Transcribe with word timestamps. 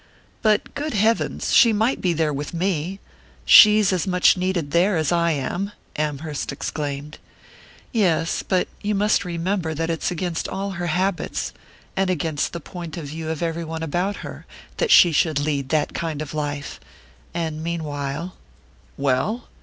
"But, 0.41 0.73
good 0.73 0.95
heavens, 0.95 1.53
she 1.53 1.71
might 1.73 2.01
be 2.01 2.11
there 2.11 2.33
with 2.33 2.55
me 2.55 2.99
she's 3.45 3.93
as 3.93 4.07
much 4.07 4.35
needed 4.35 4.71
there 4.71 4.97
as 4.97 5.11
I 5.11 5.29
am!" 5.33 5.73
Amherst 5.95 6.51
exclaimed. 6.51 7.19
"Yes; 7.91 8.41
but 8.41 8.67
you 8.81 8.95
must 8.95 9.23
remember 9.23 9.75
that 9.75 9.91
it's 9.91 10.09
against 10.09 10.49
all 10.49 10.71
her 10.71 10.87
habits 10.87 11.53
and 11.95 12.09
against 12.09 12.51
the 12.51 12.59
point 12.59 12.97
of 12.97 13.05
view 13.05 13.29
of 13.29 13.43
every 13.43 13.63
one 13.63 13.83
about 13.83 14.15
her 14.25 14.47
that 14.77 14.89
she 14.89 15.11
should 15.11 15.39
lead 15.39 15.69
that 15.69 15.93
kind 15.93 16.19
of 16.23 16.33
life; 16.33 16.79
and 17.31 17.61
meanwhile" 17.63 18.33
"Well?" 18.97 19.49